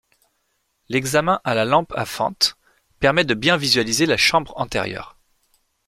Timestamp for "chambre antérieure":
4.17-5.15